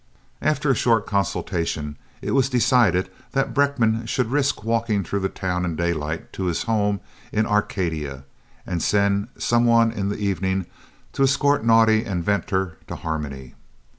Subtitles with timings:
[0.41, 5.63] After a short consultation it was decided that Brenckmann should risk walking through the town
[5.63, 8.23] in daylight to his home in Arcadia
[8.65, 10.65] and send some one in the evening
[11.13, 13.53] to escort Naudé and Venter to Harmony.